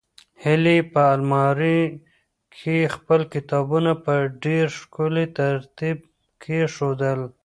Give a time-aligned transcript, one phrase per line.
[0.43, 1.81] هیلې په المارۍ
[2.55, 5.97] کې خپل کتابونه په ډېر ښکلي ترتیب
[6.43, 7.19] کېښودل.